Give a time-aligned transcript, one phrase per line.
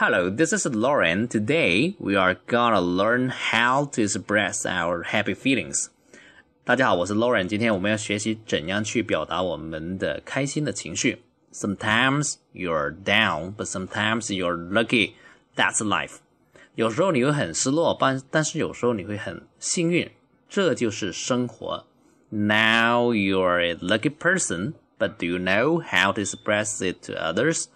[0.00, 1.26] Hello, this is Lauren.
[1.26, 5.86] Today we are gonna learn how to express our happy feelings.
[6.64, 7.46] 大家好，我是 Lauren。
[7.46, 11.22] 今天我们要学习怎样去表达我们的开心的情绪。
[11.52, 15.12] Sometimes you're down, but sometimes you're lucky.
[15.54, 16.16] That's life.
[16.74, 20.10] 有时候你会很失落，但但是有时候你会很幸运，
[20.48, 21.86] 这就是生活。
[22.28, 27.68] Now you're a lucky person, but do you know how to express it to others?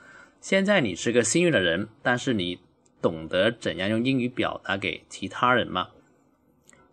[0.45, 2.61] 现在你是个幸运的人，但是你
[3.03, 5.89] 懂得怎样用英语表达给其他人吗？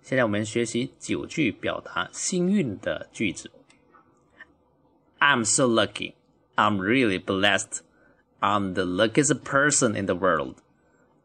[0.02, 3.52] 现在我们学习九句表达幸运的句子。
[5.20, 6.14] I'm so lucky.
[6.56, 7.80] I'm really blessed.
[8.40, 10.56] I'm the luckiest person in the world.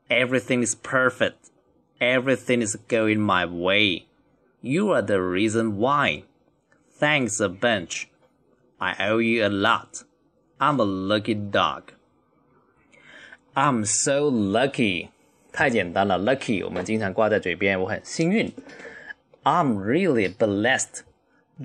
[0.08, 1.50] Everything is perfect.
[2.00, 4.06] Everything is going my way.
[4.60, 6.24] You are the reason why.
[6.98, 8.08] Thanks a bunch.
[8.78, 10.04] I owe you a lot.
[10.58, 11.92] I'm a lucky dog.
[13.57, 15.07] I'm so lucky.
[15.51, 18.53] 太简单了，lucky 我们经常挂在嘴边，我很幸运。
[19.43, 20.99] I'm really blessed。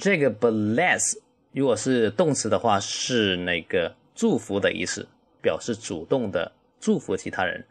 [0.01, 1.19] 这个 bless
[1.53, 5.07] 如果是动词的话，是那个祝福的意思，
[5.43, 7.63] 表示主动的祝福其他人。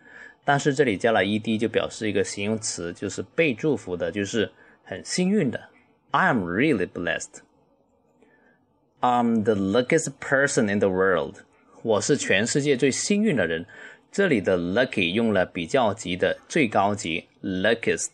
[0.46, 4.52] 但是这里加了 ed 就表示一个形容词，就是被祝福的，就是
[4.84, 5.59] 很幸运的。
[6.12, 7.40] I'm really blessed.
[9.00, 11.38] I'm the luckiest person in the world.
[11.81, 13.66] 我是全世界最幸运的人。
[14.12, 18.09] 这里的 lucky 用了比较级的最高级 luckiest，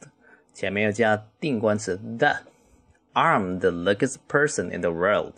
[0.54, 2.36] 前面要加定冠词 the。
[3.14, 5.34] I'm the luckiest person in the world。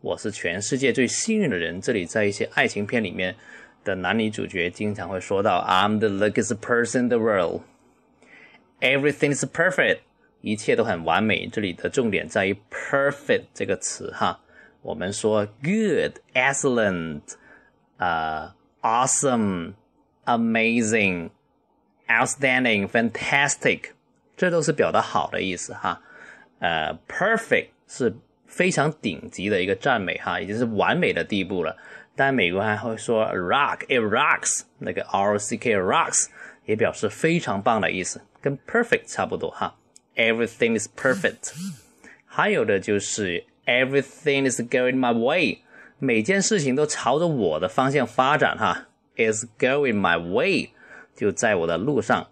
[0.00, 1.80] 我是全世界最幸运的人。
[1.80, 3.34] 这里在一些爱情片里面
[3.82, 7.62] 的男女主角经常会说到 I'm the luckiest person in the world。
[8.80, 9.98] Everything is perfect，
[10.42, 11.48] 一切都很完美。
[11.48, 14.38] 这里的重点在于 perfect 这个词哈。
[14.82, 17.22] 我们说 good、excellent、
[17.96, 19.72] 啊、awesome。
[20.28, 21.30] amazing、
[22.06, 23.92] outstanding、fantastic，
[24.36, 26.02] 这都是表达好的意思哈。
[26.60, 28.14] 呃，perfect 是
[28.46, 31.76] 非常顶级的一个赞美哈，已经是完美的地步了。
[32.14, 36.26] 但美国还会说 rock，it rocks，那个 r o c k rocks
[36.66, 39.76] 也表示非常棒的意思，跟 perfect 差不多哈。
[40.16, 41.52] Everything is perfect。
[42.26, 45.58] 还有的就是 everything is going my way，
[45.98, 48.88] 每件事情都朝着我的方向发展哈。
[49.18, 50.70] Is going my way，
[51.14, 52.28] 就在我的路上。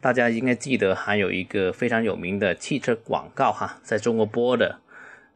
[0.00, 4.80] 大家应该记得还有一个非常有名的汽车广告哈，在中国播的。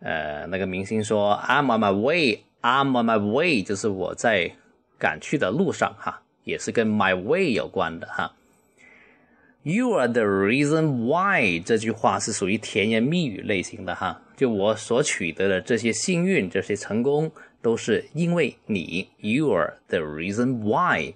[0.00, 4.52] 呃，那个明星说 "I'm on my way, I'm on my way"，就是我在
[4.98, 8.34] 赶去的路上哈，也是跟 my way 有关的哈。
[9.62, 17.30] You are the reason why 这句话是属于甜言蜜语类型的哈，就我所取得的这些幸运、这些成功。
[17.64, 21.14] 都是因为你，You are the reason why。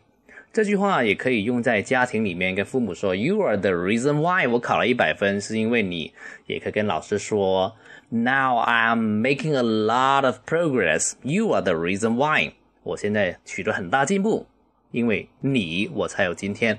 [0.51, 6.15] 这句话也可以用在家庭里面，跟父母说，You are the reason why 我考了一百分，是因为你。
[6.47, 7.77] 也可以跟老师说
[8.09, 11.13] ，Now I'm making a lot of progress.
[11.23, 14.47] You are the reason why 我现在取得很大进步，
[14.91, 16.79] 因为你我才有今天。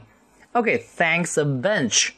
[0.54, 2.10] OK，Thanks a bunch。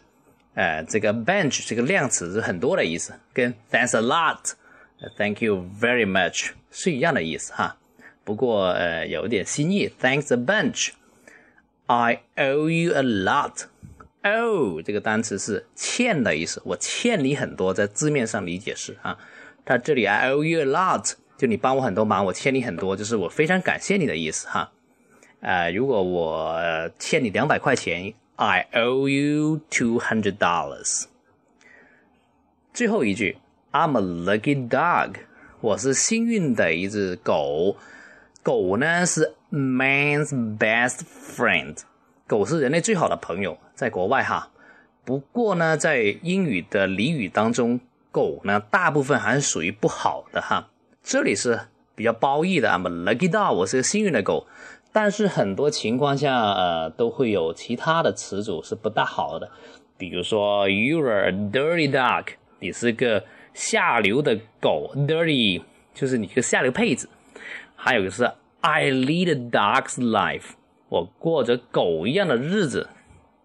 [0.53, 4.53] 呃，这个 bunch 这个量词是很多的意思，跟 Thanks a lot。
[5.17, 7.77] Thank you very much 是一样的意思哈，
[8.23, 9.91] 不过呃有点新意。
[9.99, 10.89] Thanks a bunch.
[11.87, 13.63] I owe you a lot.
[14.21, 19.17] Owe 这个单词是欠的意思，我欠你很多，在字面上理解是啊。
[19.65, 24.71] 它这里 I owe you a lot，就你帮我很多忙，我欠你很多，就是我非常感谢你的意思哈。
[25.39, 26.61] 呃，如果我
[26.99, 31.05] 欠你两百块钱，I owe you two hundred dollars。
[32.71, 33.37] 最后一句。
[33.73, 35.13] I'm a lucky dog，
[35.61, 37.77] 我是幸运的一只狗。
[38.43, 41.77] 狗呢是 man's best friend，
[42.27, 44.49] 狗是人类最好的朋友，在国外哈。
[45.05, 47.79] 不过呢，在英语的俚语当中，
[48.11, 50.67] 狗呢大部分还是属于不好的哈。
[51.01, 51.57] 这里是
[51.95, 54.47] 比较褒义的，I'm a lucky dog，我是个幸运的狗。
[54.91, 59.49] 但是很多情况下，呃，都会有其他的词组是不大好的，
[59.97, 62.25] 比如说 You're a dirty dog，
[62.59, 63.23] 你是个。
[63.53, 65.61] 下流的狗，dirty
[65.93, 67.09] 就是你个下流配子。
[67.75, 68.31] 还有个是
[68.61, 70.51] I lead a dog's life，
[70.89, 72.89] 我过着狗一样的日子。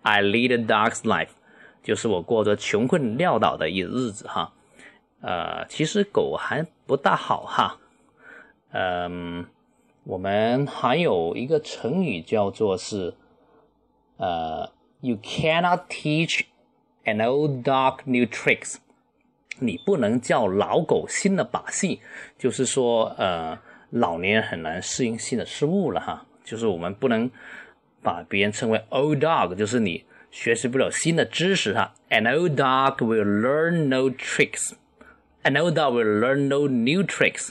[0.02, 1.30] I lead a dog's life，
[1.82, 4.52] 就是我过着穷困潦倒的一日子哈。
[5.20, 7.78] 呃，其实狗还不大好哈。
[8.70, 9.46] 嗯，
[10.04, 13.14] 我们还有一个成语叫做是，
[14.18, 14.70] 呃
[15.00, 16.42] ，You cannot teach
[17.04, 18.76] an old dog new tricks。
[19.58, 22.00] 你不能叫老狗新的把戏，
[22.38, 23.58] 就是说，呃，
[23.90, 26.26] 老年人很难适应新的事物了哈。
[26.44, 27.30] 就是我们不能
[28.02, 31.94] 把别人称为 old dog，就是你学习不了新的知识哈。
[32.10, 34.72] An old dog will learn no tricks.
[35.42, 37.50] An old dog will learn no new tricks.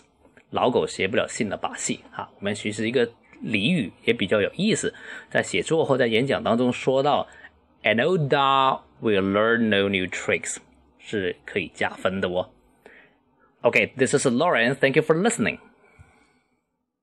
[0.52, 2.30] 老狗学不了新的把戏哈。
[2.38, 3.06] 我们学习一个
[3.44, 4.94] 俚语也比较有意思，
[5.30, 7.28] 在写作或在演讲当中说到
[7.84, 10.58] ，An old dog will learn no new tricks，
[11.05, 12.51] 是可以加分的哦。
[13.63, 14.75] Okay, this is Lauren.
[14.75, 15.59] Thank you for listening.